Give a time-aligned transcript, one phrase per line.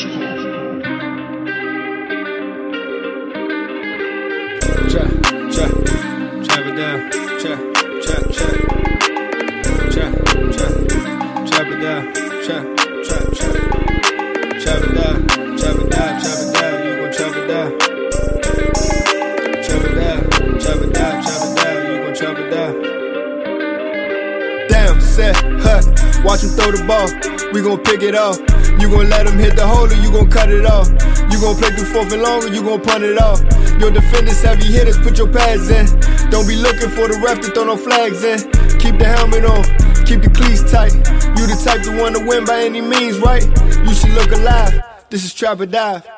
[0.00, 0.08] Check,
[5.52, 5.72] check,
[6.42, 6.98] chop it down.
[7.38, 7.60] Check,
[8.00, 8.56] check, check.
[9.92, 10.12] Check,
[10.56, 10.72] check,
[11.44, 12.02] chop it down.
[12.46, 12.64] Check,
[13.04, 13.56] check, check.
[14.64, 15.16] Chop it down,
[15.58, 16.74] chop it down, chop it down.
[16.86, 17.68] You gon' chop it down.
[19.62, 20.20] Chop it down,
[20.60, 21.76] chop it down, chop it down.
[21.84, 22.72] You gon' chop it down.
[24.70, 24.96] Damn,
[25.60, 25.80] huh?
[26.24, 27.08] Watch him throw the ball.
[27.52, 28.49] We gon' pick it off.
[28.80, 30.88] You gon' let him hit the hole or you gon' cut it off.
[31.30, 33.40] You gon' play through fourth and long or you gon' punt it off.
[33.78, 35.86] Your defenders, heavy hitters, put your pads in.
[36.30, 38.38] Don't be looking for the ref to throw no flags in.
[38.80, 39.62] Keep the helmet on,
[40.06, 40.94] keep the cleats tight.
[41.36, 43.44] You the type to want to win by any means, right?
[43.86, 44.80] You should look alive.
[45.10, 46.08] This is Trap or Dive.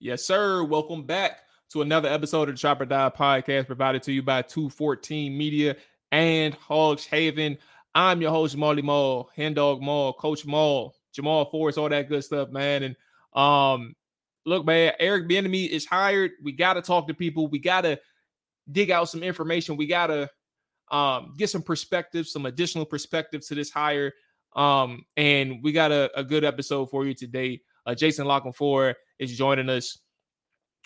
[0.00, 0.64] Yes, sir.
[0.64, 1.38] Welcome back
[1.70, 5.76] to another episode of the Trap or Dive podcast provided to you by 214 Media
[6.10, 7.58] and Hogs Haven.
[7.94, 12.24] I'm your host, Marley Mall, Hen Dog Mall, Coach Mall, Jamal Forrest, all that good
[12.24, 12.82] stuff, man.
[12.82, 12.96] And
[13.34, 13.94] um,
[14.46, 16.32] look, man, Eric Bieniemy is hired.
[16.42, 17.48] We got to talk to people.
[17.48, 18.00] We got to
[18.70, 19.76] dig out some information.
[19.76, 20.30] We got to
[20.90, 24.12] um, get some perspective, some additional perspective to this hire.
[24.54, 27.60] Um, and we got a, a good episode for you today.
[27.86, 29.98] Uh, Jason La Canfora is joining us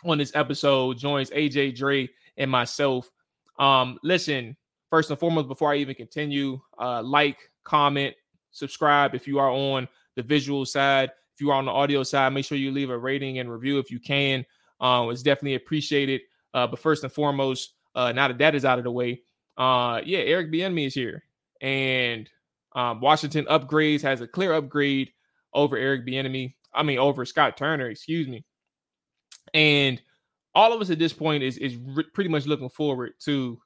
[0.05, 3.11] on this episode, joins AJ Dre and myself.
[3.59, 4.57] Um, listen,
[4.91, 8.15] first and foremost, before I even continue, uh, like, comment,
[8.51, 11.11] subscribe if you are on the visual side.
[11.35, 13.79] If you are on the audio side, make sure you leave a rating and review
[13.79, 14.45] if you can.
[14.81, 16.23] Uh, it's definitely appreciated.
[16.55, 19.21] Uh, but first and foremost, uh, now that that is out of the way,
[19.59, 21.25] uh, yeah, Eric Bieniemy is here,
[21.61, 22.29] and
[22.75, 25.11] um, Washington upgrades has a clear upgrade
[25.53, 26.55] over Eric Bieniemy.
[26.75, 28.45] I mean, over Scott Turner, excuse me.
[29.55, 30.01] And
[30.55, 33.61] all of us at this point is is re- pretty much looking forward to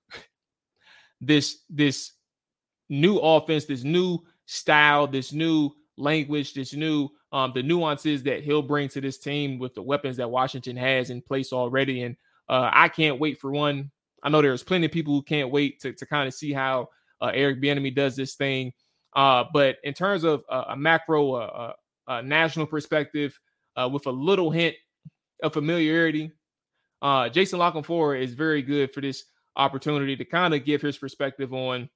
[1.20, 2.12] this this
[2.88, 8.62] new offense, this new style, this new language, this new um the nuances that he'll
[8.62, 12.02] bring to this team with the weapons that Washington has in place already.
[12.02, 12.16] And
[12.48, 13.90] uh, I can't wait for one.
[14.22, 16.88] I know there's plenty of people who can't wait to to kind of see how
[17.20, 18.72] uh, Eric Bieniemy does this thing.
[19.14, 21.74] Uh, but in terms of a macro,
[22.10, 23.38] uh, national perspective,
[23.76, 24.74] uh, with a little hint
[25.42, 26.32] of familiarity,
[27.02, 29.24] uh, Jason La Canfora is very good for this
[29.56, 31.88] opportunity to kind of give his perspective on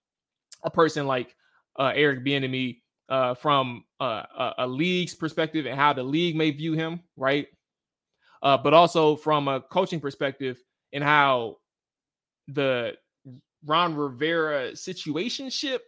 [0.64, 1.34] a person like
[1.78, 2.78] uh, Eric Bieniemy
[3.08, 4.22] uh, from uh,
[4.58, 7.46] a, league's perspective and how the league may view him, right?
[8.42, 10.58] Uh, but also from a coaching perspective
[10.92, 11.56] and how
[12.48, 12.92] the
[13.64, 15.80] Ron Rivera situationship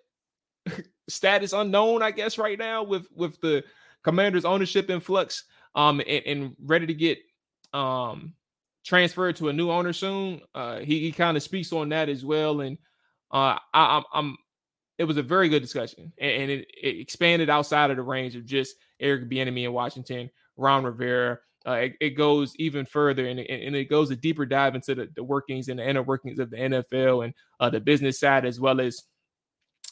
[1.08, 3.62] status unknown, I guess, right now with with the
[4.02, 5.44] Commanders ownership in flux,
[5.74, 7.18] um, and, and ready to get
[7.72, 8.34] um
[8.86, 10.40] transferred to a new owner soon.
[10.54, 12.78] Uh, he, he kind of speaks on that as well, and
[13.32, 14.36] uh, I, I'm, I'm
[14.98, 18.36] it was a very good discussion, and, and it, it, expanded outside of the range
[18.36, 21.38] of just Eric Bieniemy in Washington, Ron Rivera.
[21.66, 25.10] Uh, it, it, goes even further, and, and, it goes a deeper dive into the,
[25.16, 28.60] the, workings and the inner workings of the NFL and uh, the business side, as
[28.60, 29.02] well as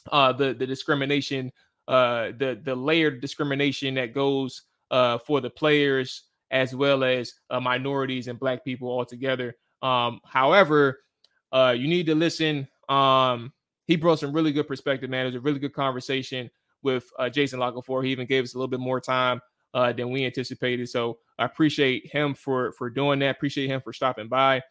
[0.09, 1.51] uh, the the discrimination,
[1.89, 6.23] uh, the the layered discrimination that goes uh, for the players
[6.55, 9.57] as well as uh, minorities and black people altogether.
[9.81, 11.01] Um, however,
[11.51, 12.65] uh, you need to listen.
[12.87, 13.51] Um,
[13.87, 15.23] he brought some really good perspective, man.
[15.23, 16.49] It was a really good conversation
[16.81, 18.05] with uh, Jason La Canfora.
[18.05, 19.41] He even gave us a little bit more time
[19.73, 20.87] uh, than we anticipated.
[20.87, 23.35] So I appreciate him for for doing that.
[23.35, 24.63] Appreciate him for stopping by.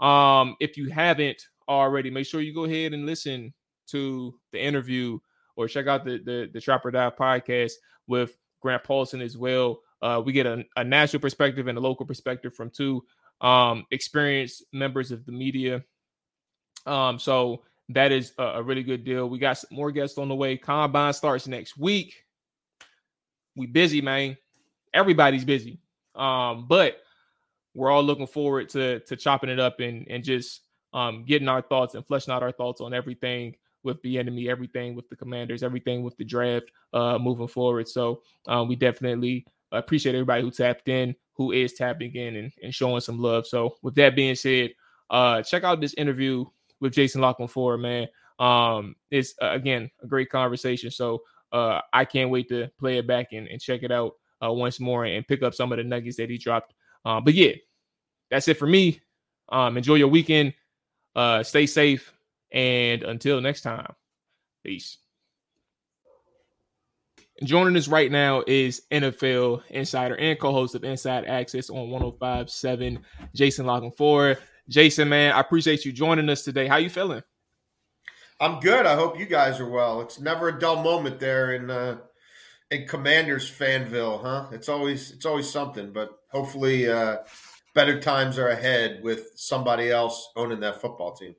[0.00, 3.54] Um, if you haven't already, make sure you go ahead and listen
[3.90, 5.20] to the interview
[5.54, 7.72] or check out the the, the Trap or Dive podcast
[8.08, 9.80] with Grant Paulsen as well.
[10.02, 13.04] Uh, we get a, a, national perspective and a local perspective from two
[13.40, 15.84] um, experienced members of the media.
[16.86, 19.28] Um, so that is a, a, really good deal.
[19.28, 20.56] We got some more guests on the way.
[20.56, 22.24] Combine starts next week.
[23.56, 24.36] We busy, man.
[24.94, 25.80] Everybody's busy.
[26.14, 26.98] Um, but
[27.74, 30.62] we're all looking forward to to chopping it up and and just
[30.92, 34.94] um, getting our thoughts and fleshing out our thoughts on everything with the enemy, everything
[34.94, 37.88] with the commanders, everything with the draft uh, moving forward.
[37.88, 42.74] So um, we definitely appreciate everybody who tapped in, who is tapping in and, and
[42.74, 43.46] showing some love.
[43.46, 44.70] So with that being said,
[45.10, 46.44] uh, check out this interview
[46.80, 48.08] with Jason La Canfora man.
[48.38, 50.90] Um, it's uh, again a great conversation.
[50.90, 51.22] So
[51.52, 54.14] uh, I can't wait to play it back and, and check it out
[54.44, 56.74] uh, once more and pick up some of the nuggets that he dropped.
[57.04, 57.52] Uh, but yeah,
[58.30, 59.00] that's it for me.
[59.50, 60.54] Um, enjoy your weekend.
[61.14, 62.12] Uh, stay safe.
[62.52, 63.92] And until next time,
[64.64, 64.98] peace.
[67.42, 72.98] Joining us right now is NFL insider and co-host of Inside Access on 105.7,
[73.34, 74.36] Jason La Canfora.
[74.68, 76.66] Jason, man, I appreciate you joining us today.
[76.66, 77.22] How you feeling?
[78.40, 78.84] I'm good.
[78.84, 80.02] I hope you guys are well.
[80.02, 81.98] It's never a dull moment there in uh,
[82.70, 84.48] in Commanders Fanville, huh?
[84.52, 87.18] It's always it's always something, but hopefully uh,
[87.74, 91.34] better times are ahead with somebody else owning that football team.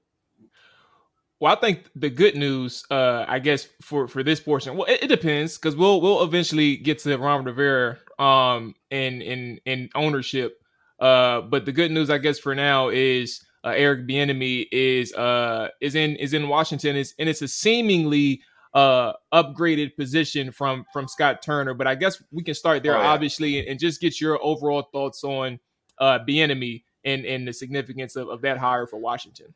[1.42, 5.02] Well, I think the good news, uh, I guess for for this portion, well, it,
[5.02, 10.62] it depends because we'll we'll eventually get to Ron Rivera um in in in ownership.
[11.00, 15.70] Uh, but the good news, I guess, for now is uh, Eric Bieniemy is uh
[15.82, 18.44] is in is in Washington is and it's a seemingly
[18.76, 21.74] uh upgraded position from from Scott Turner.
[21.74, 23.08] But I guess we can start there, oh, yeah.
[23.10, 25.60] obviously, and, and, just get your overall thoughts on
[25.98, 29.56] uh Bieniemy and and the significance of, of that hire for Washington.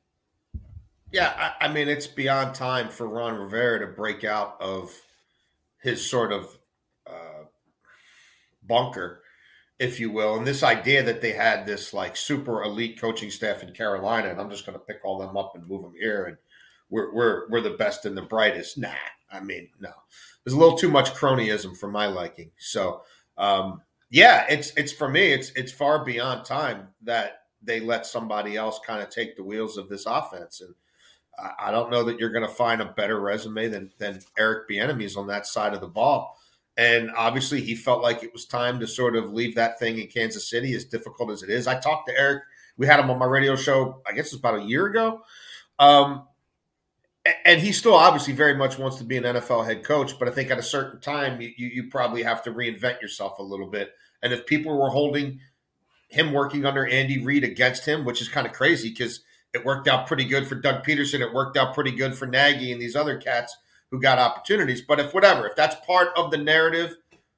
[1.15, 4.91] Yeah, I, I mean it's beyond time for Ron Rivera to break out of
[5.81, 6.57] his sort of
[7.07, 7.45] uh,
[8.67, 9.21] bunker,
[9.79, 13.63] if you will, and this idea that they had this like super elite coaching staff
[13.63, 16.25] in Carolina, and I'm just going to pick all them up and move them here
[16.25, 16.37] and
[16.89, 18.77] we're we're we're the best and the brightest.
[18.77, 18.89] Nah,
[19.31, 19.91] I mean, no.
[20.43, 22.51] There's a little too much cronyism for my liking.
[22.57, 23.03] So,
[23.37, 25.31] um, yeah, it's it's for me.
[25.31, 29.77] It's it's far beyond time that they let somebody else kind of take the wheels
[29.77, 30.75] of this offense, and
[31.37, 35.17] I, don't know that you're going to find a better resume than than Eric Bieniemy's
[35.17, 36.39] on that side of the ball.
[36.77, 40.07] And obviously, he felt like it was time to sort of leave that thing in
[40.07, 41.67] Kansas City, as difficult as it is.
[41.67, 42.43] I talked to Eric.
[42.77, 44.01] We had him on my radio show.
[44.05, 45.21] I guess it was about a year ago.
[45.79, 46.27] Um,
[47.43, 50.31] and he still obviously very much wants to be an NFL head coach, but I
[50.31, 53.93] think at a certain time you, you probably have to reinvent yourself a little bit.
[54.21, 55.39] And if people were holding
[56.09, 59.21] him working under Andy Reid against him, which is kind of crazy because
[59.55, 61.21] it worked out pretty good for Doug Pederson.
[61.21, 63.55] it worked out pretty good for Nagy and these other cats
[63.89, 64.81] who got opportunities.
[64.81, 66.97] But if whatever, if that's part of the narrative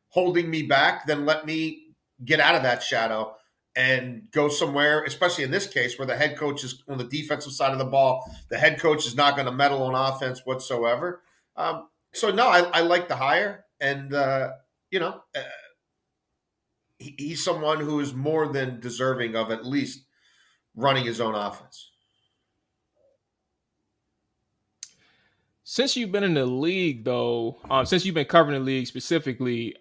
[0.09, 1.89] holding me back, then let me
[2.25, 3.35] get out of that shadow
[3.75, 7.53] and go somewhere, especially in this case where the head coach is on the defensive
[7.53, 8.23] side of the ball.
[8.49, 11.21] The head coach is not going to meddle on offense whatsoever.
[11.55, 14.53] Um, so no, I, I, like the hire, and uh,
[14.89, 15.41] you know, uh,
[16.97, 20.05] he, he's someone who is more than deserving of at least
[20.75, 21.91] running his own offense.
[25.69, 29.75] Since you've been in the league, though, um, since you've been covering the league specifically,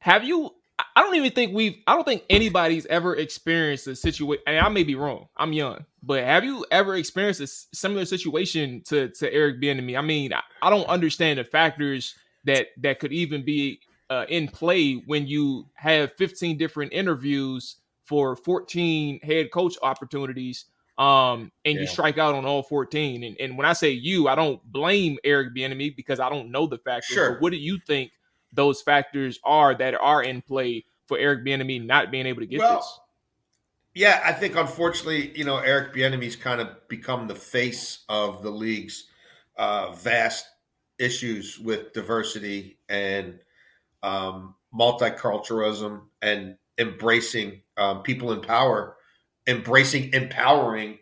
[0.00, 0.52] have you
[0.96, 1.76] I don't even think we've.
[1.86, 4.42] I don't think anybody's ever experienced a situation.
[4.48, 5.28] And I may be wrong.
[5.36, 9.96] I'm young, but have you ever experienced a similar situation to to Eric Bieniemy?
[9.96, 13.78] I mean, I, don't understand the factors that that could even be
[14.10, 20.64] uh, in play when you have 15 different interviews for 14 head coach opportunities
[21.00, 21.80] um, and yeah.
[21.80, 23.24] you strike out on all 14.
[23.24, 26.66] And, and when I say you, I don't blame Eric Bieniemy because I don't know
[26.66, 27.14] the factors.
[27.14, 27.32] Sure.
[27.32, 28.12] But what do you think
[28.52, 32.58] those factors are that are in play for Eric Bieniemy not being able to get
[32.58, 33.00] well, this?
[33.94, 38.50] Yeah, I think unfortunately, you know, Eric Bieniemy's kind of become the face of the
[38.50, 39.06] league's
[39.56, 40.44] uh, vast
[40.98, 43.40] issues with diversity and
[44.02, 48.96] um, multiculturalism and embracing um, people in power,
[49.50, 50.98] embracing empowering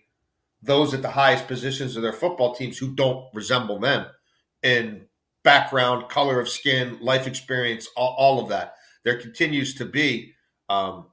[0.62, 4.06] those at the highest positions of their football teams who don't resemble them
[4.62, 5.06] in
[5.44, 8.74] background, color of skin, life experience, all, all of that.
[9.04, 10.32] There continues to be
[10.68, 11.06] um,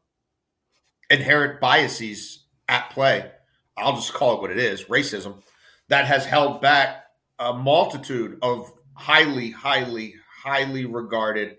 [1.10, 3.32] inherent biases at play.
[3.78, 5.44] I'll just call it what it is racism
[5.90, 7.04] that has held back
[7.38, 11.58] a multitude of highly, highly, highly regarded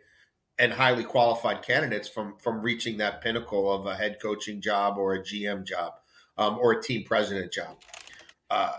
[0.59, 5.15] and highly qualified candidates from from reaching that pinnacle of a head coaching job or
[5.15, 5.95] a GM job
[6.39, 7.77] um, or a team president job.
[8.51, 8.73] Uh,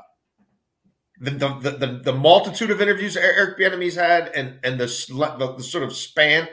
[1.19, 4.86] the, the, the, the, multitude of interviews Eric Bieniemy's had and, and the,
[5.39, 6.48] the, the sort of span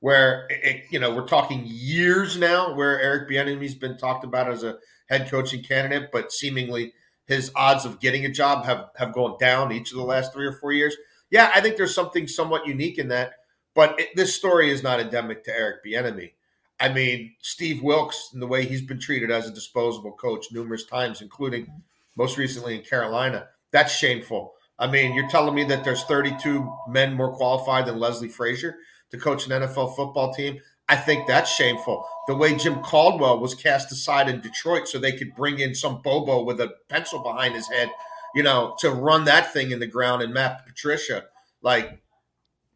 [0.00, 4.64] where, it, you know, we're talking years now where Eric Bieniemy's been talked about as
[4.64, 6.94] a head coaching candidate, but seemingly
[7.26, 10.46] his odds of getting a job have, have gone down each of the last three
[10.46, 10.96] or four years.
[11.30, 13.34] Yeah, I think there's something somewhat unique in that,
[13.78, 16.32] but it, this story is not endemic to Eric Bieniemy.
[16.80, 20.84] I mean, Steve Wilks and the way he's been treated as a disposable coach numerous
[20.84, 21.70] times, including
[22.16, 24.54] most recently in Carolina that's shameful.
[24.78, 28.76] I mean, you're telling me that there's 32 men more qualified than Leslie Frazier
[29.10, 30.60] to coach an NFL football team.
[30.88, 32.06] I think that's shameful.
[32.28, 36.00] The way Jim Caldwell was cast aside in Detroit so they could bring in some
[36.02, 37.90] Bobo with a pencil behind his head,
[38.34, 41.26] you know, to run that thing in the ground and Matt Patricia,
[41.60, 42.00] like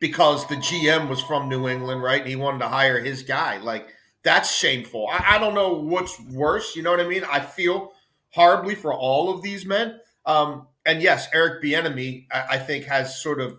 [0.03, 2.21] because the GM was from New England, right?
[2.21, 3.59] And he wanted to hire his guy.
[3.59, 3.87] Like
[4.25, 5.07] that's shameful.
[5.09, 6.75] I, I don't know what's worse.
[6.75, 7.23] You know what I mean?
[7.31, 7.93] I feel
[8.31, 10.01] horribly for all of these men.
[10.27, 13.59] Um, and yes, Eric Bieniemy, I, I, think, has sort of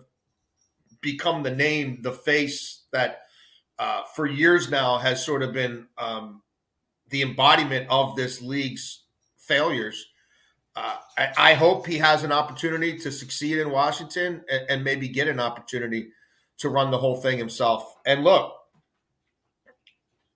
[1.00, 3.22] become the name, the face that
[3.78, 6.42] uh, for years now has sort of been um,
[7.08, 9.04] the embodiment of this league's
[9.38, 10.04] failures.
[10.76, 15.06] Uh, I, I, hope he has an opportunity to succeed in Washington and, and, maybe
[15.06, 16.08] get an opportunity
[16.58, 17.96] to run the whole thing himself.
[18.06, 18.52] And look,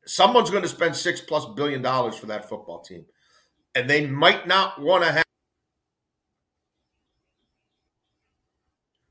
[0.04, 3.06] someone's going to spend six plus billion dollars for that football team,
[3.74, 5.24] and they might not want to have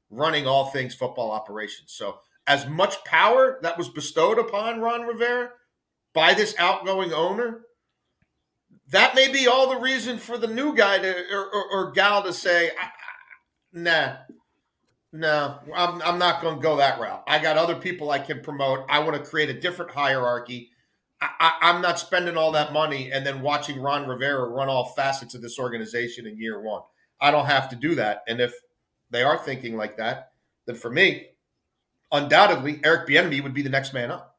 [0.10, 1.92] running all things football operations.
[1.94, 5.52] So, as much power that was bestowed upon Ron Rivera
[6.14, 7.62] by this outgoing owner,
[8.90, 12.24] that may be all the reason for the new guy to or, or, or gal
[12.24, 12.72] to say,
[13.72, 14.16] "Nah,
[15.14, 17.24] no, I'm, I'm not going to go that route.
[17.28, 18.86] I got other people I can promote.
[18.90, 20.70] I want to create a different hierarchy.
[21.20, 25.34] I, am not spending all that money and then watching Ron Rivera run all facets
[25.34, 26.82] of this organization in year one.
[27.20, 28.24] I don't have to do that.
[28.28, 28.54] And if
[29.10, 30.32] they are thinking like that,
[30.68, 31.28] then for me,
[32.12, 34.37] undoubtedly, Eric Bieniemy would be the next man up.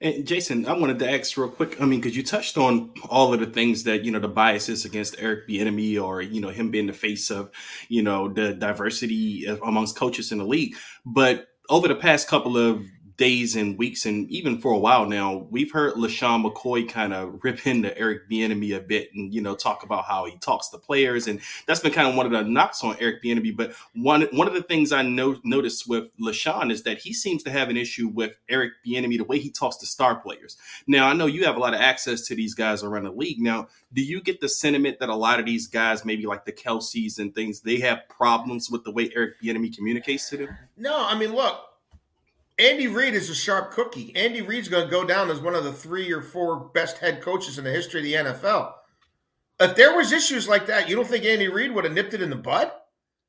[0.00, 1.80] And Jason, I wanted to ask real quick.
[1.80, 4.84] I mean, because you touched on all of the things that you know the biases
[4.84, 7.50] against Eric Bieniemy, or you know him being the face of
[7.88, 10.76] you know the diversity uh, amongst coaches in the league.
[11.04, 12.84] But over the past couple of
[13.18, 17.40] days and weeks, and even for a while now, we've heard LeSean McCoy kind of
[17.42, 20.78] rip into Eric Bieniemy a bit, and you know talk about how he talks to
[20.78, 23.54] players, and that's been kind of one of the knocks on Eric Bieniemy.
[23.54, 27.42] But one one of the things I know noticed with LeSean is that he seems
[27.42, 30.56] to have an issue with Eric Bieniemy the way he talks to star players.
[30.86, 33.40] Now I know you have a lot of access to these guys around the league.
[33.40, 36.52] Now, do you get the sentiment that a lot of these guys, maybe like the
[36.52, 40.56] Kelces and things, they have problems with the way Eric Bieniemy communicates to them?
[40.76, 41.68] No, I mean, look,
[42.58, 44.14] Andy Reid is a sharp cookie.
[44.16, 47.22] Andy Reid's going to go down as one of the three or four best head
[47.22, 48.72] coaches in the history of the NFL.
[49.60, 52.22] If there was issues like that, you don't think Andy Reid would have nipped it
[52.22, 52.70] in the bud?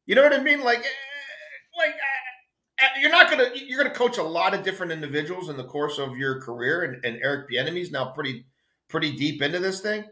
[0.05, 0.63] You know what I mean?
[0.63, 4.91] Like, eh, like eh, eh, you're not gonna you're gonna coach a lot of different
[4.91, 8.45] individuals in the course of your career, and, and Eric Bieniemy's now pretty
[8.87, 10.03] pretty deep into this thing.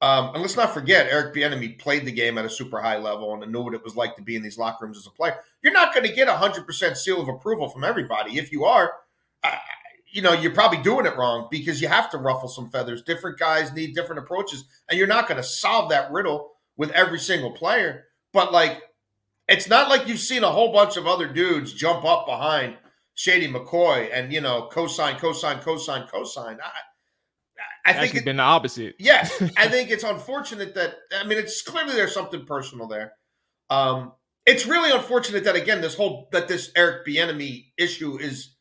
[0.00, 3.32] Um, and let's not forget, Eric Bieniemy played the game at a super high level
[3.32, 5.36] and knew what it was like to be in these locker rooms as a player.
[5.62, 8.38] You're not going to get a hundred percent seal of approval from everybody.
[8.38, 8.92] If you are,
[9.42, 9.56] uh,
[10.12, 13.02] you know, you're probably doing it wrong because you have to ruffle some feathers.
[13.02, 17.18] Different guys need different approaches, and you're not going to solve that riddle with every
[17.18, 18.04] single player.
[18.32, 18.82] But like,
[19.48, 22.76] it's not like you've seen a whole bunch of other dudes jump up behind
[23.14, 26.58] Shady McCoy and you know, cosign, cosign, cosign, cosign.
[26.60, 26.70] I,
[27.84, 28.96] I think it's been the opposite.
[28.98, 33.12] Yes, I think it's unfortunate that I mean it's clearly there's something personal there.
[33.70, 34.12] Um,
[34.46, 38.54] it's really unfortunate that again this whole that this Eric Bieniemy issue is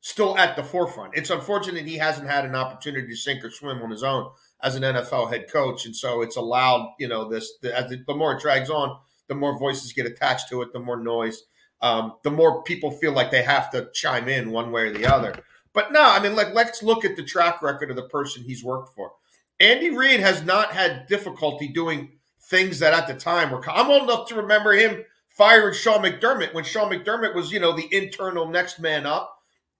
[0.00, 1.16] still at the forefront.
[1.16, 4.30] It's unfortunate he hasn't had an opportunity to sink or swim on his own
[4.62, 8.14] as an NFL head coach, and so it's allowed you know this the, the, the
[8.14, 8.96] more it drags on,
[9.28, 11.42] the more voices get attached to it, the more noise,
[11.80, 15.06] um, the more people feel like they have to chime in one way or the
[15.06, 15.34] other.
[15.74, 18.64] But no, I mean, like let's look at the track record of the person he's
[18.64, 19.12] worked for.
[19.60, 23.62] Andy Reid has not had difficulty doing things that at the time were.
[23.70, 27.74] I'm old enough to remember him firing Sean McDermott when Sean McDermott was, you know,
[27.74, 29.34] the internal next man up,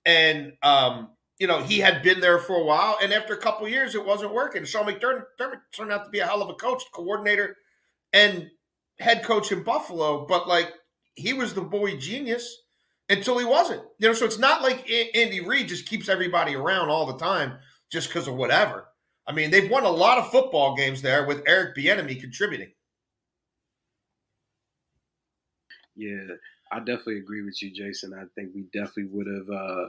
[0.05, 3.69] and um, you know he had been there for a while, and after a couple
[3.69, 4.65] years, it wasn't working.
[4.65, 5.25] Sean McDermott
[5.73, 7.57] turned out to be a hell of a coach, coordinator,
[8.13, 8.51] and
[8.99, 10.73] head coach in Buffalo, but like
[11.15, 12.62] he was the boy genius
[13.13, 13.83] until he wasn't.
[13.99, 17.59] You know, so it's not like Andy Reid just keeps everybody around all the time
[17.91, 18.87] just because of whatever.
[19.27, 22.73] I mean, they've won a lot of football games there with Eric Bieniemy contributing.
[25.95, 26.37] Yeah,
[26.73, 28.15] I definitely agree with you, Jason.
[28.15, 29.89] I think we definitely would have uh,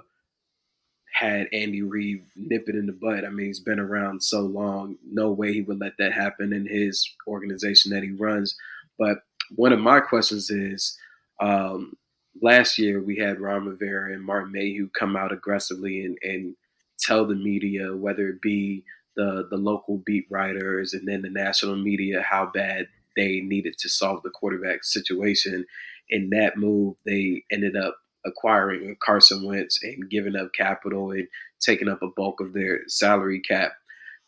[1.14, 3.26] had Andy Reid nip it in the butt.
[3.26, 4.98] I mean, he's been around so long.
[5.10, 8.56] No way he would let that happen in his organization that he runs.
[9.00, 9.20] But
[9.56, 10.98] one of my questions is,
[11.40, 11.94] um,
[12.42, 16.56] last year we had Ron Rivera and Martin Mayhew come out aggressively and, and
[17.00, 18.84] tell the media, whether it be
[19.16, 23.90] the the local beat writers and then the national media, how bad they needed to
[23.90, 25.66] solve the quarterback situation.
[26.10, 31.28] In that move, they ended up acquiring Carson Wentz and giving up capital and
[31.60, 33.74] taking up a bulk of their salary cap.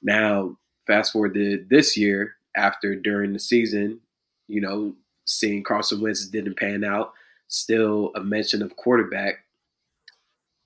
[0.02, 4.00] Now, fast forward to this year, after during the season,
[4.48, 4.96] you know,
[5.26, 7.14] seeing Carson Wentz didn't pan out
[7.48, 9.36] still a mention of quarterback.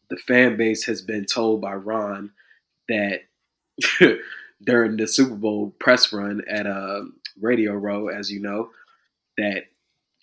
[0.10, 2.32] The fan base has been told by Ron
[2.88, 3.22] that
[4.64, 7.06] during the Super Bowl press run at a
[7.40, 8.70] Radio Row, as you know,
[9.38, 9.66] that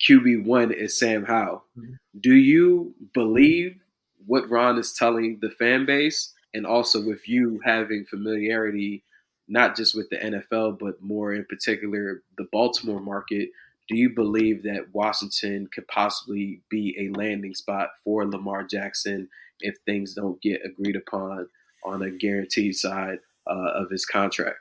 [0.07, 1.63] QB one is Sam Howell.
[1.77, 1.93] Mm-hmm.
[2.19, 3.79] Do you believe
[4.25, 9.03] what Ron is telling the fan base, and also with you having familiarity
[9.47, 13.49] not just with the NFL, but more in particular the Baltimore market?
[13.87, 19.29] Do you believe that Washington could possibly be a landing spot for Lamar Jackson
[19.59, 21.47] if things don't get agreed upon
[21.83, 24.57] on a guaranteed side uh, of his contract?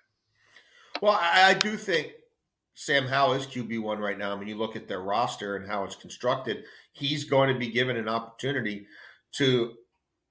[1.02, 2.12] Well, I, I do think
[2.74, 4.32] Sam Howell is QB one right now.
[4.32, 6.64] I mean, you look at their roster and how it's constructed.
[6.92, 8.86] He's going to be given an opportunity
[9.32, 9.74] to,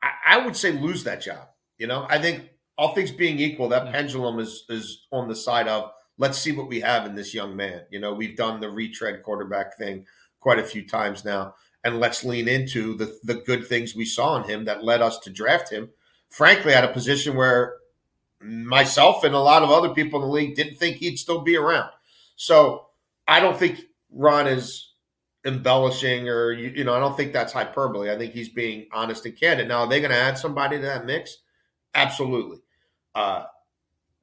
[0.01, 1.47] I, I would say, lose that job.
[1.77, 5.67] You know, I think all things being equal, that pendulum is is on the side
[5.67, 7.81] of let's see what we have in this young man.
[7.89, 10.05] You know, we've done the retread quarterback thing
[10.39, 14.37] quite a few times now, and let's lean into the the good things we saw
[14.37, 15.89] in him that led us to draft him.
[16.29, 17.75] Frankly, at a position where
[18.41, 21.57] myself and a lot of other people in the league didn't think he'd still be
[21.57, 21.89] around.
[22.35, 22.87] So
[23.27, 23.81] I don't think
[24.11, 24.91] Ron is
[25.45, 28.11] embellishing or you, you know I don't think that's hyperbole.
[28.11, 29.67] I think he's being honest and candid.
[29.67, 31.37] Now, are they going to add somebody to that mix?
[31.93, 32.57] Absolutely.
[33.13, 33.45] Uh,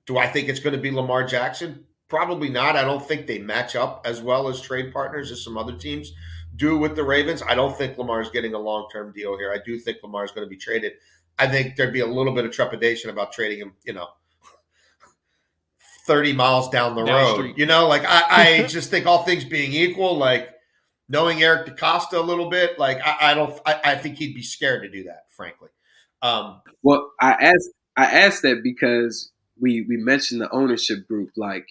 [0.06, 1.84] do I think it's going to be Lamar Jackson?
[2.08, 2.76] Probably not.
[2.76, 6.12] I don't think they match up as well as trade partners as some other teams
[6.56, 7.42] do with the Ravens.
[7.42, 9.52] I don't think Lamar's getting a long term deal here.
[9.52, 10.92] I do think Lamar's going to be traded.
[11.38, 14.08] I think there'd be a little bit of trepidation about trading him, you know,
[16.06, 17.54] 30 miles down the down road.
[17.56, 20.50] You know, like I, I just think all things being equal, like
[21.08, 24.42] knowing Eric DeCosta a little bit, like I, I don't, I, I, think he'd be
[24.42, 25.70] scared to do that, frankly.
[26.20, 29.31] Um, well, I asked, I asked that because
[29.62, 31.30] we we mentioned the ownership group.
[31.36, 31.68] Like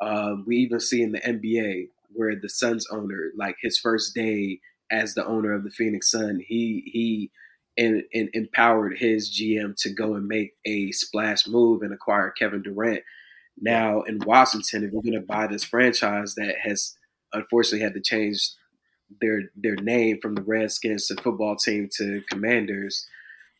[0.00, 4.60] uh, we even see in the NBA where the Suns owner, like his first day
[4.90, 7.30] as the owner of the Phoenix Sun, he he
[7.78, 12.62] and, and empowered his GM to go and make a splash move and acquire Kevin
[12.62, 13.04] Durant.
[13.60, 16.96] Now in Washington, if we're going to buy this franchise that has
[17.32, 18.50] unfortunately had to change
[19.20, 23.06] their their name from the Redskins to football team to Commanders,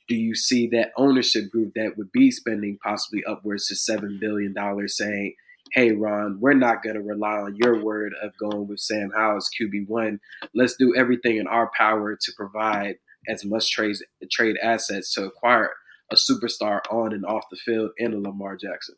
[0.08, 4.54] do you see that ownership group that would be spending possibly upwards to seven billion
[4.54, 5.34] dollars saying,
[5.72, 9.50] "Hey, Ron, we're not going to rely on your word of going with Sam Howell's
[9.60, 10.20] QB one.
[10.54, 12.96] Let's do everything in our power to provide
[13.28, 13.96] as much trade
[14.30, 15.72] trade assets to acquire
[16.10, 18.96] a superstar on and off the field in a Lamar Jackson."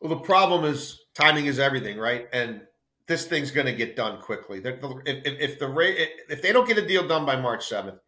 [0.00, 2.28] Well, the problem is timing is everything, right?
[2.32, 2.60] And
[3.08, 4.60] this thing's going to get done quickly.
[4.62, 7.98] If, if, if the if they don't get a deal done by March seventh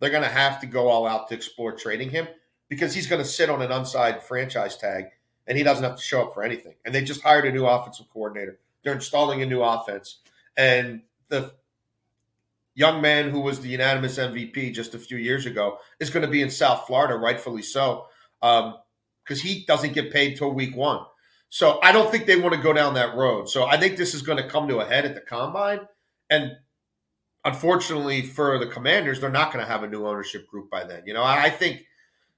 [0.00, 2.28] they're going to have to go all out to explore trading him
[2.68, 5.06] because he's going to sit on an unsigned franchise tag
[5.46, 6.74] and he doesn't have to show up for anything.
[6.84, 8.58] And they just hired a new offensive coordinator.
[8.82, 10.18] They're installing a new offense.
[10.56, 11.52] And the
[12.74, 16.30] young man who was the unanimous MVP just a few years ago is going to
[16.30, 18.06] be in South Florida, rightfully so,
[18.40, 18.64] because
[19.30, 21.00] um, he doesn't get paid till week one.
[21.50, 23.48] So I don't think they want to go down that road.
[23.48, 25.80] So I think this is going to come to a head at the combine.
[26.28, 26.56] And
[27.44, 31.02] unfortunately for the Commanders, they're not going to have a new ownership group by then.
[31.06, 31.84] You know, I think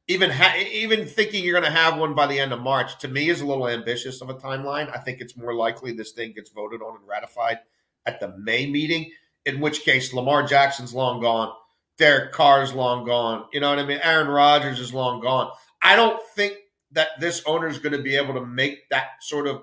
[0.09, 3.09] even ha- even thinking you're going to have one by the end of March to
[3.09, 4.95] me is a little ambitious of a timeline.
[4.95, 7.59] I think it's more likely this thing gets voted on and ratified
[8.07, 9.11] at the May meeting.
[9.45, 11.53] In which case, Lamar Jackson's long gone,
[11.99, 13.47] Derek Carr's long gone.
[13.53, 14.01] You know what I mean?
[14.03, 15.51] Aaron Rodgers is long gone.
[15.83, 16.57] I don't think
[16.92, 19.62] that this owner is going to be able to make that sort of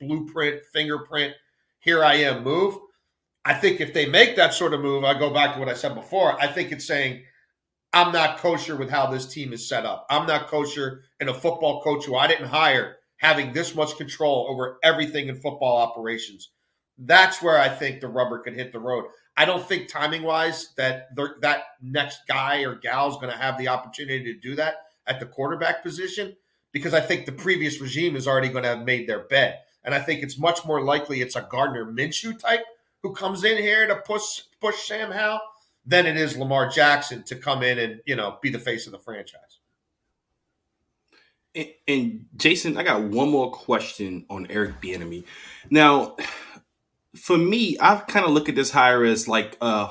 [0.00, 1.34] blueprint, fingerprint,
[1.80, 2.78] here I am move.
[3.44, 5.74] I think if they make that sort of move, I go back to what I
[5.74, 6.40] said before.
[6.40, 7.22] I think it's saying,
[7.92, 10.06] I'm not kosher with how this team is set up.
[10.10, 14.46] I'm not kosher in a football coach who I didn't hire having this much control
[14.50, 16.50] over everything in football operations.
[16.98, 19.04] That's where I think the rubber could hit the road.
[19.36, 21.08] I don't think timing wise that
[21.40, 25.20] that next guy or gal is going to have the opportunity to do that at
[25.20, 26.36] the quarterback position
[26.72, 29.60] because I think the previous regime is already going to have made their bed.
[29.84, 32.64] And I think it's much more likely it's a Gardner Minshew type
[33.02, 35.40] who comes in here to push push Sam Howell
[35.86, 38.92] than it is Lamar Jackson to come in and you know be the face of
[38.92, 39.58] the franchise.
[41.54, 45.24] And, and Jason, I got one more question on Eric Bieniemy.
[45.70, 46.16] Now,
[47.16, 49.88] for me, I kind of look at this hire as like a,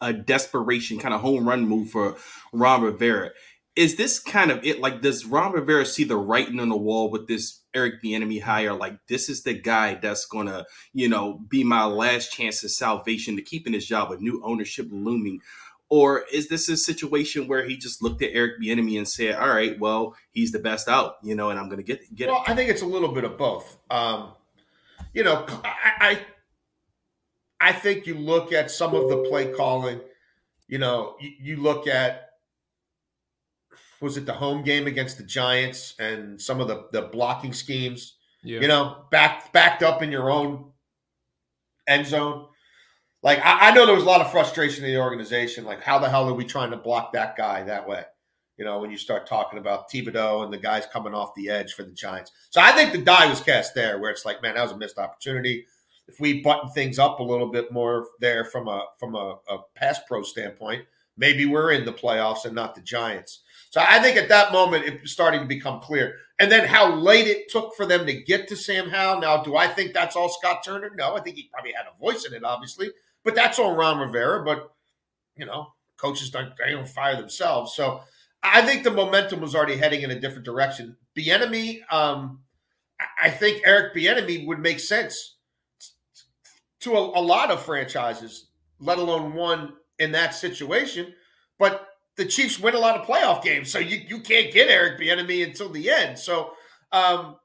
[0.00, 2.16] a desperation kind of home run move for
[2.52, 3.32] Ron Rivera
[3.76, 4.80] is this kind of it?
[4.80, 8.72] Like, does Ron Rivera see the writing on the wall with this Eric Bieniemy hire?
[8.72, 13.36] Like, this is the guy that's gonna, you know, be my last chance of salvation
[13.36, 15.40] to keeping his job with new ownership looming.
[15.88, 19.48] Or is this a situation where he just looked at Eric Bieniemy and said, "All
[19.48, 22.50] right, well, he's the best out," you know, and I'm to get get well, it.
[22.50, 23.76] I think it's a little bit of both.
[23.90, 24.32] Um,
[25.12, 26.20] you know, I, I
[27.60, 30.00] I think you look at some of the play calling.
[30.68, 32.29] You know, you, you look at
[34.00, 38.16] was it the home game against the Giants and some of the the blocking schemes.
[38.42, 38.60] Yeah.
[38.60, 40.72] You know, backed backed up in your own
[41.86, 42.46] end zone.
[43.22, 45.64] Like I, I, know there was a lot of frustration in the organization.
[45.64, 48.04] Like, how the hell are we trying to block that guy that way?
[48.56, 51.74] You know, when you start talking about Thibodeaux and the guys coming off the edge
[51.74, 52.32] for the Giants.
[52.50, 54.76] So I think the die was cast there, where it's like, man, that was a
[54.76, 55.66] missed opportunity.
[56.08, 59.58] If we button things up a little bit more there from a from a, a
[59.74, 60.84] pass pro standpoint,
[61.16, 63.40] maybe we're in the playoffs and not the Giants.
[63.70, 66.16] So I think at that moment it was starting to become clear.
[66.38, 69.20] And then how late it took for them to get to Sam Howell.
[69.20, 70.90] Now, do I think that's all Scott Turner?
[70.96, 72.90] No, I think he probably had a voice in it, obviously,
[73.24, 74.44] but that's on Ron Rivera.
[74.44, 74.72] But
[75.36, 77.74] you know, coaches don't they don't fire themselves.
[77.74, 78.02] So
[78.42, 80.96] I think the momentum was already heading in a different direction.
[81.16, 82.40] Bieniemy, um,
[83.22, 85.36] I think Eric Bieniemy would make sense
[86.80, 88.46] to a, a lot of franchises,
[88.78, 91.14] let alone one in that situation.
[91.58, 91.86] But
[92.20, 95.42] the Chiefs win a lot of playoff games, so you you can't get Eric Bieniemy
[95.42, 96.18] until the end.
[96.18, 96.52] So,
[96.92, 97.36] um,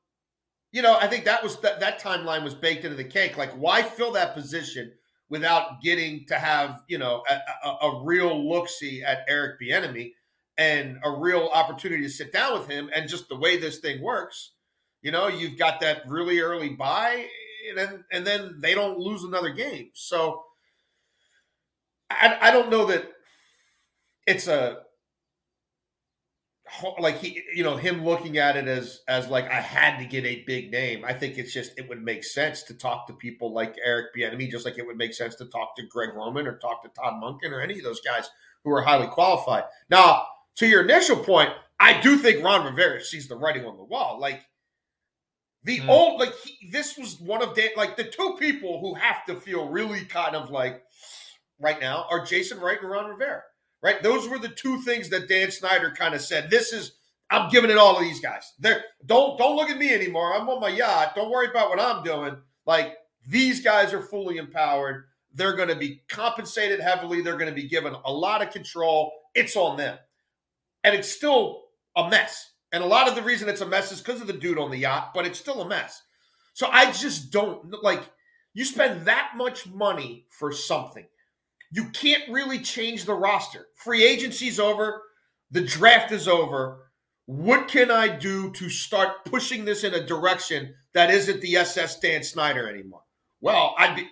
[0.73, 3.37] you know, I think that was that that timeline was baked into the cake.
[3.37, 4.91] Like, why fill that position
[5.29, 10.11] without getting to have you know a, a, a real look see at Eric Bieniemy
[10.57, 14.01] and a real opportunity to sit down with him and just the way this thing
[14.01, 14.51] works.
[15.01, 17.27] You know, you've got that really early buy,
[17.69, 19.91] and then and then they don't lose another game.
[19.93, 20.43] So
[22.09, 23.14] I, I don't know that
[24.25, 24.79] it's a
[26.99, 30.25] like he you know him looking at it as as like I had to get
[30.25, 31.05] a big name.
[31.05, 34.49] I think it's just it would make sense to talk to people like Eric Bieniemy,
[34.49, 37.21] just like it would make sense to talk to Greg Roman or talk to Todd
[37.21, 38.29] Monken or any of those guys
[38.63, 39.63] who are highly qualified.
[39.89, 43.83] Now, to your initial point, I do think Ron Rivera sees the writing on the
[43.83, 44.19] wall.
[44.19, 44.41] Like
[45.63, 45.87] the mm.
[45.87, 49.35] old, like he, this was one of the like the two people who have to
[49.35, 50.81] feel really kind of like
[51.59, 53.43] right now are Jason Wright and Ron Rivera
[53.85, 54.01] right?
[54.01, 56.49] Those were the two things that Dan Snyder kind of said.
[56.49, 56.93] This is
[57.29, 58.53] I'm giving it all to these guys.
[58.57, 60.33] They're, don't don't look at me anymore.
[60.33, 61.13] I'm on my yacht.
[61.15, 62.35] Don't worry about what I'm doing.
[62.65, 65.05] Like these guys are fully empowered.
[65.35, 67.21] They're going to be compensated heavily.
[67.21, 69.11] They're going to be given a lot of control.
[69.35, 69.99] It's on them,
[70.83, 72.53] and it's still a mess.
[72.71, 74.71] And a lot of the reason it's a mess is because of the dude on
[74.71, 76.01] the yacht, but it's still a mess.
[76.53, 78.01] So I just don't like
[78.55, 81.05] you spend that much money for something
[81.75, 83.67] you can't really change the roster.
[83.75, 85.01] Free agency's over,
[85.51, 86.89] the draft is over.
[87.25, 91.99] What can I do to start pushing this in a direction that isn't the SS
[91.99, 93.01] Dan Snyder anymore?
[93.41, 94.07] Well, I'd be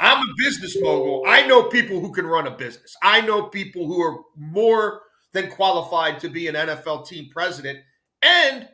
[0.00, 1.22] I'm a business mogul.
[1.26, 2.94] I know people who can run a business.
[3.02, 7.78] I know people who are more than qualified to be an NFL team president.
[8.20, 8.68] And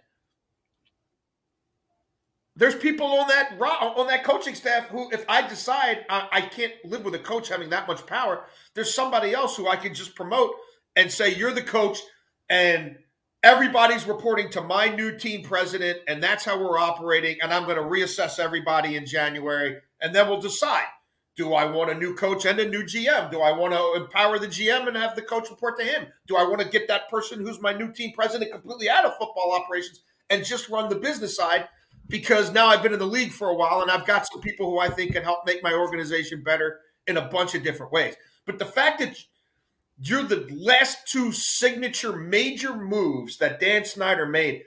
[2.63, 6.73] there's people on that on that coaching staff who, if I decide I, I, can't
[6.85, 8.45] live with a coach having that much power,
[8.75, 10.53] there's somebody else who I can just promote
[10.95, 11.99] and say you're the coach,
[12.49, 12.99] and
[13.43, 17.39] everybody's reporting to my new team president, and that's how we're operating.
[17.43, 20.87] And I'm going to reassess everybody in January, and then we'll decide:
[21.37, 23.33] Do I want a new coach and a new GM?
[23.33, 26.07] Do I want to empower the GM and have the coach report to him?
[26.29, 29.17] Do I want to get that person who's my new team president completely out of
[29.19, 31.67] football operations and just run the business side?
[32.13, 34.71] Because now I've been in the league for a while and I've got some people
[34.71, 38.15] who I think can help make my organization better in a bunch of different ways.
[38.45, 39.17] But the fact that
[39.99, 44.65] you're the last two signature major moves that Dan Snyder made,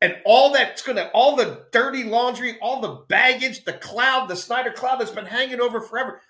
[0.00, 4.72] and all that's gonna, all the dirty laundry, all the baggage, the cloud, the Snyder
[4.72, 6.22] cloud that's been hanging over forever.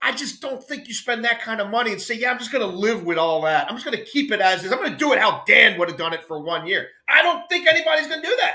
[0.00, 2.52] I just don't think you spend that kind of money and say, yeah, I'm just
[2.52, 3.68] going to live with all that.
[3.68, 4.70] I'm just going to keep it as is.
[4.70, 6.88] I'm going to do it how Dan would have done it for one year.
[7.08, 8.54] I don't think anybody's going to do that.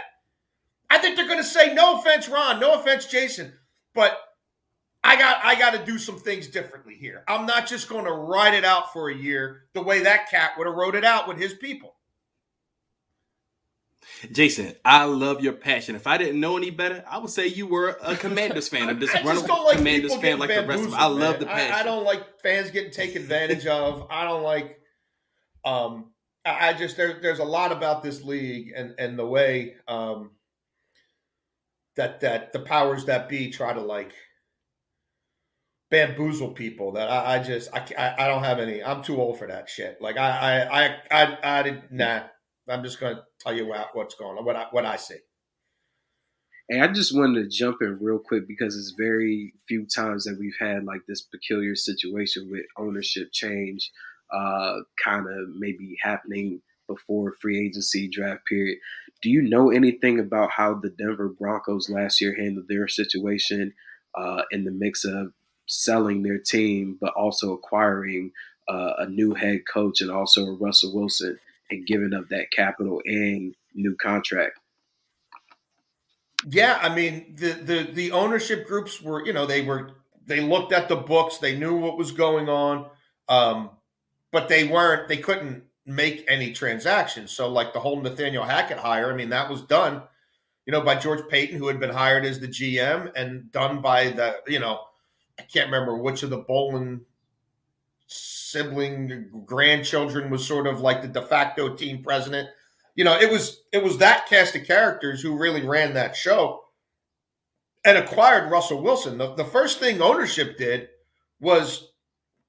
[0.90, 3.54] I think they're going to say, no offense, Ron, no offense, Jason,
[3.94, 4.18] but
[5.04, 7.24] I got I got to do some things differently here.
[7.28, 10.52] I'm not just going to ride it out for a year the way that cat
[10.58, 11.96] would have wrote it out with his people.
[14.32, 15.96] Jason, I love your passion.
[15.96, 18.94] If I didn't know any better, I would say you were a Commanders fan, a
[19.00, 20.94] disgruntled like Commanders fan like the rest of.
[20.94, 21.40] I love man.
[21.40, 21.74] the passion.
[21.74, 24.08] I, I, don't like fans getting taken advantage of.
[24.10, 24.80] I don't like.
[25.64, 26.12] Um,
[26.46, 30.32] I, I just there, there's a lot about this league and and the way um,
[31.98, 34.14] that that the powers that be try to like
[35.90, 39.48] bamboozle people that I, I just I, I, don't have any I'm too old for
[39.48, 42.24] that shit like I I I I, I did nah
[42.70, 45.18] I'm just gonna tell you what, what's going on what I what I see.
[46.70, 50.38] Hey, I just wanted to jump in real quick because it's very few times that
[50.38, 53.90] we've had like this peculiar situation with ownership change,
[54.34, 58.80] uh, kind of maybe happening before free agency draft period.
[59.22, 63.74] Do you know anything about how the Denver Broncos last year handled their situation
[64.16, 65.34] uh, in the mix of
[65.66, 68.32] selling their team, but also acquiring
[68.68, 73.02] uh, a new head coach and also a Russell Wilson and giving up that capital
[73.06, 74.60] and new contract?
[76.46, 79.92] Yeah, I mean the the the ownership groups were you know they were
[80.26, 82.90] they looked at the books, they knew what was going on,
[83.28, 83.72] um,
[84.32, 87.32] but they weren't they couldn't make any transactions.
[87.32, 90.04] So, like the whole Nathaniel Hackett hire, I mean, that was done,
[90.66, 94.10] you know, by George Paton, who had been hired as the GM, and done by
[94.10, 94.82] the, you know,
[95.40, 97.02] I can't remember which of the Bowlen
[98.08, 102.50] sibling grandchildren was sort of like the de facto team president.
[102.96, 106.64] You know, it was it was that cast of characters who really ran that show
[107.86, 109.18] and acquired Russell Wilson.
[109.18, 110.90] The, the first thing ownership did
[111.40, 111.92] was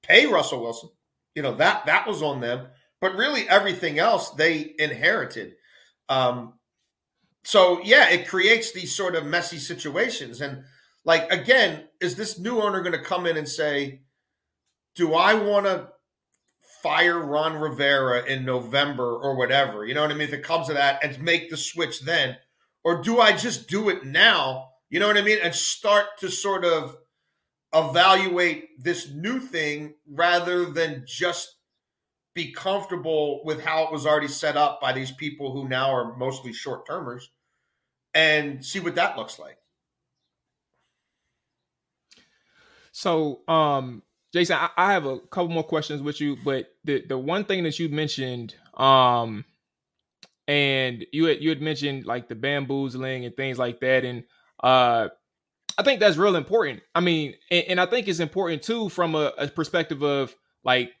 [0.01, 0.89] pay Russell Wilson.
[1.35, 2.67] You know, that that was on them.
[3.01, 5.53] But really everything else they inherited.
[6.09, 6.53] Um,
[7.43, 10.41] so yeah, it creates these sort of messy situations.
[10.41, 10.63] And
[11.05, 14.01] like again, is this new owner going to come in and say,
[14.95, 15.89] "Do I want to
[16.83, 20.27] fire Ron Rivera in November or whatever?" You know what I mean?
[20.27, 22.37] If it comes to that, and make the switch then,
[22.83, 24.69] or do I just do it now?
[24.89, 25.39] You know what I mean?
[25.41, 26.97] And start to sort of
[27.73, 31.55] evaluate this new thing rather than just
[32.39, 36.15] be comfortable with how it was already set up by these people who now are
[36.15, 37.29] mostly short termers
[38.13, 39.57] and see what that looks like.
[42.93, 47.17] So, um, Jason, I, I, have a couple more questions with you, but the the
[47.17, 49.43] one thing that you mentioned, um,
[50.47, 54.23] and you had you had mentioned like the bamboozling and things like that, and
[54.63, 55.09] uh,
[55.77, 56.83] I think that's real important.
[56.95, 60.91] I mean, and, and I think it's important too from a, a perspective of like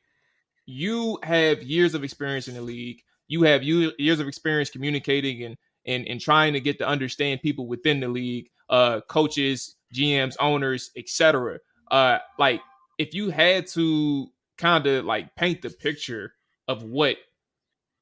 [0.69, 3.01] you have years of experience in the league.
[3.27, 7.41] You have you, years of experience communicating and and and trying to get to understand
[7.41, 11.57] people within the league, uh, coaches, GMs, owners, etc.
[11.89, 12.61] Uh, like
[12.99, 14.27] if you had to
[14.59, 16.33] kind of like paint the picture
[16.67, 17.17] of what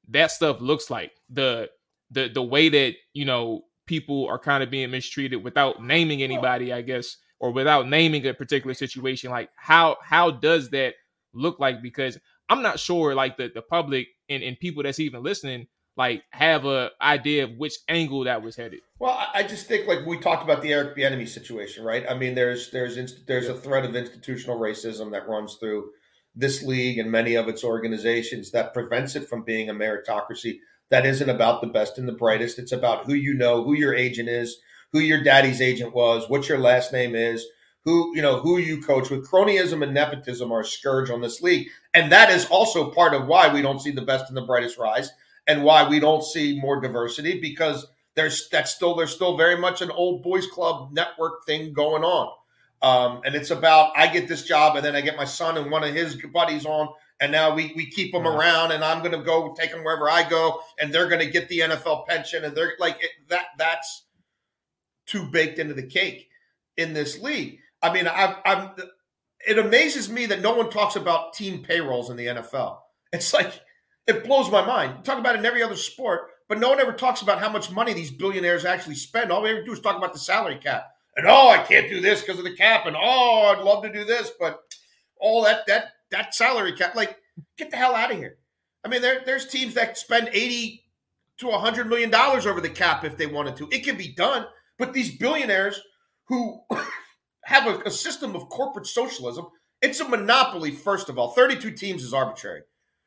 [0.08, 1.70] that stuff looks like, the
[2.10, 6.70] the the way that you know people are kind of being mistreated without naming anybody,
[6.70, 10.96] I guess, or without naming a particular situation, like how how does that
[11.32, 11.80] look like?
[11.80, 12.18] Because
[12.48, 15.66] I'm not sure like the, the public and, and people that's even listening
[15.98, 18.80] like have a idea of which angle that was headed.
[19.00, 22.04] Well, I just think like we talked about the Eric Bieniemy situation, right?
[22.08, 25.90] I mean, there's there's inst- there's a threat of institutional racism that runs through
[26.36, 31.04] this league and many of its organizations that prevents it from being a meritocracy that
[31.04, 32.60] isn't about the best and the brightest.
[32.60, 34.56] It's about who you know, who your agent is,
[34.92, 37.44] who your daddy's agent was, what your last name is,
[37.84, 41.42] who you know who you coach with cronyism and nepotism are a scourge on this
[41.42, 44.42] league and that is also part of why we don't see the best and the
[44.42, 45.10] brightest rise
[45.48, 49.82] and why we don't see more diversity because there's that's still there's still very much
[49.82, 52.32] an old boys club network thing going on
[52.82, 55.72] um, and it's about i get this job and then i get my son and
[55.72, 56.88] one of his buddies on
[57.20, 60.08] and now we, we keep them around and i'm going to go take them wherever
[60.08, 63.46] i go and they're going to get the nfl pension and they're like it, that
[63.58, 64.04] that's
[65.04, 66.28] too baked into the cake
[66.76, 68.70] in this league I mean, I, I'm.
[69.46, 72.78] It amazes me that no one talks about team payrolls in the NFL.
[73.12, 73.60] It's like
[74.06, 74.94] it blows my mind.
[74.98, 77.50] You talk about it in every other sport, but no one ever talks about how
[77.50, 79.30] much money these billionaires actually spend.
[79.30, 80.86] All we ever do is talk about the salary cap.
[81.16, 82.86] And oh, I can't do this because of the cap.
[82.86, 84.60] And oh, I'd love to do this, but
[85.20, 87.16] all that that that salary cap, like,
[87.56, 88.38] get the hell out of here.
[88.84, 90.84] I mean, there, there's teams that spend eighty
[91.38, 93.68] to hundred million dollars over the cap if they wanted to.
[93.70, 94.46] It can be done,
[94.78, 95.80] but these billionaires
[96.28, 96.62] who
[97.48, 99.46] have a, a system of corporate socialism.
[99.80, 101.30] It's a monopoly, first of all.
[101.30, 102.60] 32 teams is arbitrary.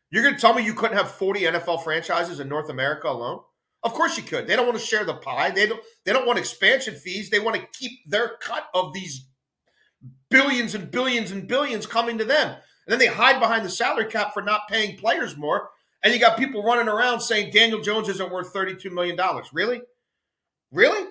[0.10, 3.42] You're going to tell me you couldn't have 40 NFL franchises in North America alone?
[3.84, 4.48] Of course you could.
[4.48, 5.52] They don't want to share the pie.
[5.52, 7.30] They don't they don't want expansion fees.
[7.30, 9.28] They want to keep their cut of these
[10.32, 12.48] billions and billions and billions coming to them.
[12.48, 15.70] And then they hide behind the salary cap for not paying players more.
[16.04, 19.20] And you got people running around saying Daniel Jones isn't worth $32 million.
[19.54, 19.82] Really?
[20.72, 21.08] Really?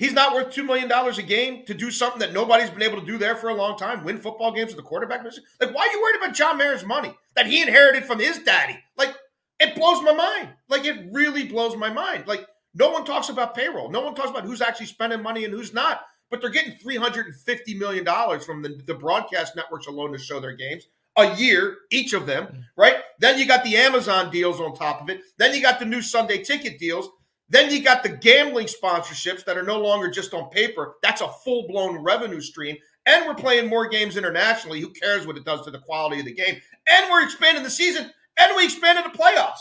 [0.00, 3.06] He's not worth $2 million a game to do something that nobody's been able to
[3.06, 5.44] do there for a long time, win football games with the quarterback position.
[5.60, 8.78] Like, why are you worried about John Mara's money that he inherited from his daddy?
[8.96, 9.14] Like,
[9.58, 10.54] it blows my mind.
[10.70, 12.26] Like, it really blows my mind.
[12.26, 13.90] Like, no one talks about payroll.
[13.90, 16.00] No one talks about who's actually spending money and who's not.
[16.30, 18.06] But they're getting $350 million
[18.40, 20.86] from the, the broadcast networks alone to show their games
[21.18, 22.64] a year, each of them, mm.
[22.74, 22.96] right?
[23.18, 25.20] Then you got the Amazon deals on top of it.
[25.36, 27.10] Then you got the new Sunday ticket deals.
[27.50, 30.94] Then you got the gambling sponsorships that are no longer just on paper.
[31.02, 32.76] That's a full blown revenue stream.
[33.06, 34.80] And we're playing more games internationally.
[34.80, 36.60] Who cares what it does to the quality of the game?
[36.88, 39.58] And we're expanding the season and we expanded the playoffs.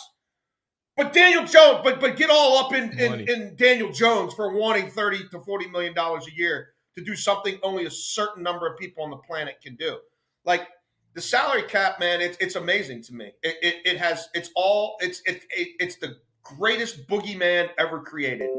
[0.95, 4.89] But Daniel Jones, but but get all up in, in, in Daniel Jones for wanting
[4.89, 8.77] 30 to 40 million dollars a year to do something only a certain number of
[8.77, 9.97] people on the planet can do.
[10.43, 10.67] Like
[11.13, 13.31] the salary cap, man, it's it's amazing to me.
[13.41, 18.49] It, it, it has it's all it's it, it, it's the greatest boogeyman ever created.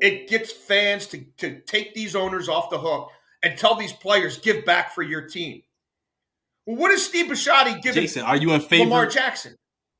[0.00, 3.10] It gets fans to, to take these owners off the hook
[3.42, 5.62] and tell these players, give back for your team.
[6.66, 9.56] Well, what is Steve Bisciotti giving Jason, are you in favor Lamar Jackson?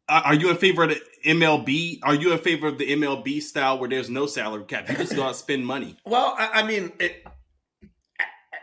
[0.09, 1.99] Are you in favor of the MLB?
[2.05, 4.89] Are you in favor of the MLB style where there's no salary cap?
[4.89, 5.97] You just go out spend money.
[6.07, 7.27] Well, I, I mean, it,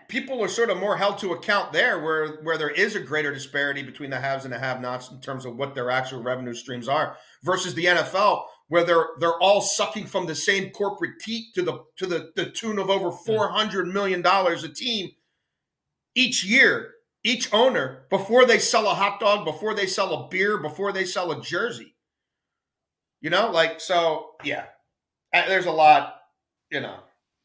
[0.07, 3.33] people are sort of more held to account there, where where there is a greater
[3.33, 6.87] disparity between the haves and the have-nots in terms of what their actual revenue streams
[6.87, 11.61] are, versus the NFL, where they're they're all sucking from the same corporate teat to
[11.61, 15.11] the to the, the tune of over four hundred million dollars a team
[16.15, 16.89] each year,
[17.23, 21.05] each owner, before they sell a hot dog, before they sell a beer, before they
[21.05, 21.93] sell a jersey.
[23.21, 24.65] You know, like so, yeah.
[25.31, 26.15] Uh, There's a lot,
[26.71, 26.95] you know.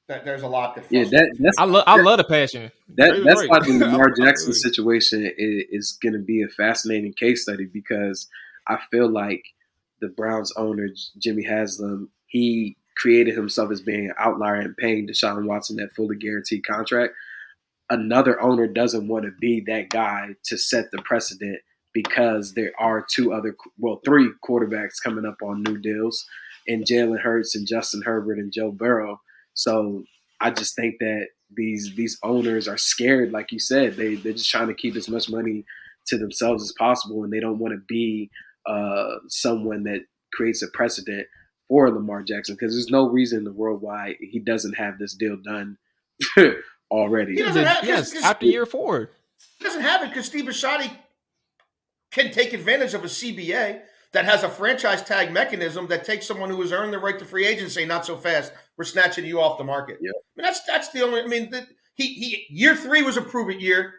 [0.08, 0.86] That there's a lot that.
[0.88, 2.72] Yeah, that, that's I love I love the passion.
[2.96, 3.50] That, Great, that's great.
[3.50, 7.42] why the Lamar I- I Jackson situation is, is going to be a fascinating case
[7.42, 8.26] study because
[8.66, 9.42] I feel like
[10.00, 15.46] the Browns owner Jimmy Haslam he created himself as being an outlier and paying Deshaun
[15.46, 17.14] Watson that fully guaranteed contract.
[17.90, 21.58] Another owner doesn't want to be that guy to set the precedent
[21.94, 26.26] because there are two other, well, three quarterbacks coming up on new deals,
[26.66, 29.20] and Jalen Hurts and Justin Herbert and Joe Burrow.
[29.54, 30.04] So
[30.40, 33.94] I just think that these these owners are scared, like you said.
[33.94, 35.64] They they're just trying to keep as much money
[36.08, 38.30] to themselves as possible, and they don't want to be
[38.68, 40.00] uh, someone that
[40.32, 41.26] creates a precedent
[41.68, 45.14] for Lamar Jackson because there's no reason in the world why he doesn't have this
[45.14, 45.76] deal done
[46.90, 47.34] already.
[47.34, 49.10] He doesn't have- yes, because- after year four.
[49.58, 50.90] He doesn't have it because Steve Bisciotti
[52.10, 53.80] can take advantage of a CBA
[54.12, 57.24] that has a franchise tag mechanism that takes someone who has earned the right to
[57.24, 58.52] free agency not so fast.
[58.76, 59.98] We're snatching you off the market.
[60.00, 60.10] Yeah.
[60.10, 61.20] I mean that's that's the only.
[61.22, 63.94] I mean the, he he year three was a prove it year.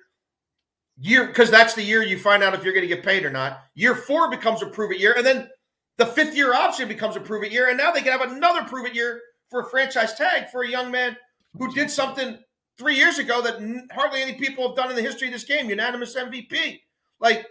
[1.02, 3.30] Year because that's the year you find out if you're going to get paid or
[3.30, 3.62] not.
[3.74, 5.50] Year four becomes a prove it year, and then
[5.98, 8.64] the fifth year option becomes a prove it year, and now they can have another
[8.64, 11.16] prove it year for a franchise tag for a young man
[11.58, 12.38] who did something
[12.78, 15.70] three years ago that hardly any people have done in the history of this game.
[15.70, 16.80] Unanimous MVP.
[17.20, 17.48] Like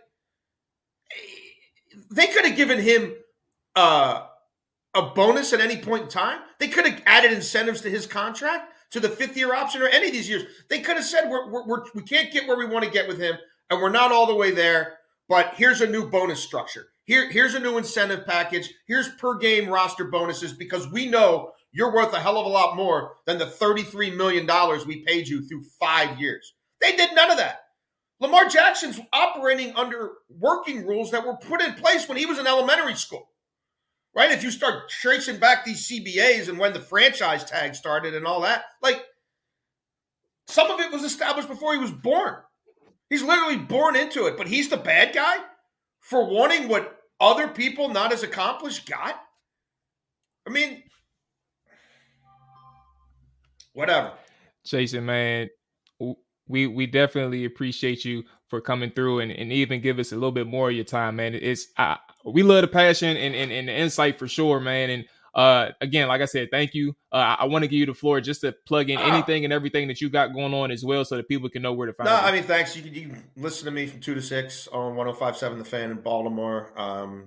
[2.10, 3.14] they could have given him
[3.76, 4.26] uh,
[4.94, 6.40] a bonus at any point in time.
[6.58, 10.06] They could have added incentives to his contract to the fifth year option or any
[10.06, 10.44] of these years.
[10.68, 13.08] They could have said we're, we're, we're we can't get where we want to get
[13.08, 13.36] with him,
[13.70, 14.98] and we're not all the way there.
[15.28, 16.86] But here's a new bonus structure.
[17.04, 18.72] Here, here's a new incentive package.
[18.86, 22.76] Here's per game roster bonuses because we know you're worth a hell of a lot
[22.76, 24.46] more than the $33 million
[24.86, 26.54] we paid you through five years.
[26.80, 27.60] They did none of that.
[28.20, 32.46] Lamar Jackson's operating under working rules that were put in place when he was in
[32.46, 33.28] elementary school.
[34.18, 34.32] Right?
[34.32, 38.40] If you start tracing back these CBAs and when the franchise tag started and all
[38.40, 39.04] that, like
[40.48, 42.34] some of it was established before he was born.
[43.10, 45.36] He's literally born into it, but he's the bad guy
[46.00, 49.22] for wanting what other people not as accomplished got.
[50.48, 50.82] I mean,
[53.72, 54.14] whatever.
[54.66, 55.48] Jason, man,
[56.48, 60.32] we we definitely appreciate you for coming through and, and even give us a little
[60.32, 61.34] bit more of your time, man.
[61.34, 61.68] It's
[62.28, 64.90] uh, we love the passion and, and, and the insight for sure, man.
[64.90, 66.96] And uh, again, like I said, thank you.
[67.12, 69.12] Uh, I, want to give you the floor just to plug in Ah.
[69.14, 71.72] anything and everything that you got going on as well, so that people can know
[71.72, 72.22] where to find No, you.
[72.22, 72.74] I mean, thanks.
[72.76, 75.90] You can, you can listen to me from 2 to 6 on 1057 The Fan
[75.90, 76.72] in Baltimore.
[76.76, 77.26] Um,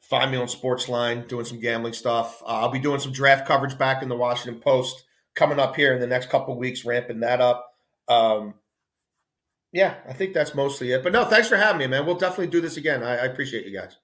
[0.00, 2.40] find me on Sportsline doing some gambling stuff.
[2.42, 5.92] Uh, I'll be doing some draft coverage back in the Washington Post coming up here
[5.92, 7.66] in the next couple of weeks, ramping that up.
[8.08, 8.54] Um,
[9.72, 11.02] yeah, I think that's mostly it.
[11.02, 12.06] But no, thanks for having me, man.
[12.06, 13.02] We'll definitely do this again.
[13.02, 13.96] I, I appreciate you guys.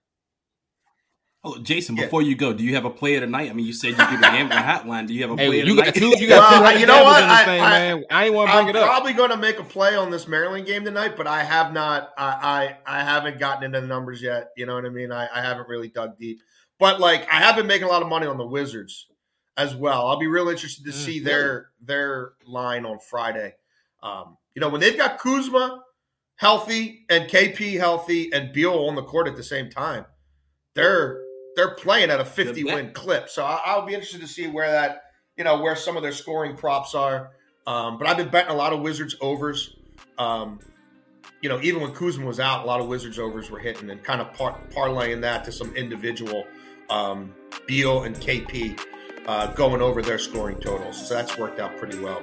[1.44, 2.04] Oh, Jason, Yeah.
[2.04, 3.50] before you go, do you have a play of the night?
[3.50, 5.08] I mean, you said you do the gambling hotline.
[5.08, 5.94] Do you have a Hey, play of you the got night?
[5.96, 6.14] two.
[6.22, 7.22] You got Well, two hundred you know what?
[7.22, 8.04] I- thing, I- man.
[8.10, 8.86] I ain't want to bring I'm it up.
[8.86, 12.10] probably going to make a play on this Maryland game tonight, but I have not.
[12.16, 14.50] I I, I haven't gotten into the numbers yet.
[14.56, 15.10] You know what I mean?
[15.10, 16.40] I, I haven't really dug deep,
[16.78, 19.08] but like I have been making a lot of money on the Wizards
[19.56, 20.06] as well.
[20.06, 23.56] I'll be real interested to Mm, see their their line on Friday.
[24.00, 25.82] Um, you know when they've got Kuzma
[26.36, 30.06] healthy and KP healthy and Beal on the court at the same time,
[30.74, 31.20] they're
[31.56, 33.28] they're playing at a 50 win clip.
[33.28, 35.02] So I, I'll be interested to see where that
[35.36, 37.30] you know where some of their scoring props are.
[37.66, 39.76] Um, but I've been betting a lot of Wizards overs.
[40.18, 40.58] Um,
[41.40, 44.02] you know, even when Kuzma was out, a lot of Wizards overs were hitting and
[44.02, 46.44] kind of par- parlaying that to some individual
[46.90, 47.34] um,
[47.66, 48.80] Beal and KP
[49.26, 51.08] uh, going over their scoring totals.
[51.08, 52.22] So that's worked out pretty well.